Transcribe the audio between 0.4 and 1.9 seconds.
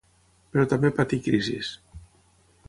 Però també patí crisis.